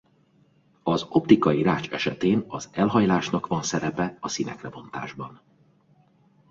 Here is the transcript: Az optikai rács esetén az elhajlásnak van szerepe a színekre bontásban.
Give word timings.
Az 0.83 1.05
optikai 1.09 1.61
rács 1.61 1.89
esetén 1.89 2.45
az 2.47 2.69
elhajlásnak 2.71 3.47
van 3.47 3.63
szerepe 3.63 4.17
a 4.19 4.27
színekre 4.27 4.69
bontásban. 4.69 5.41